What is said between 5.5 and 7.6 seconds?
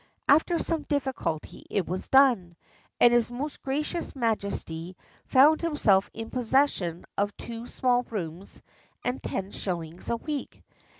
himself in possession of